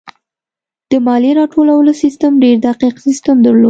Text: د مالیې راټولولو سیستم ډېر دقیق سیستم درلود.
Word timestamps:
د 0.91 0.93
مالیې 1.05 1.31
راټولولو 1.39 1.91
سیستم 2.03 2.31
ډېر 2.43 2.55
دقیق 2.67 2.95
سیستم 3.05 3.35
درلود. 3.41 3.59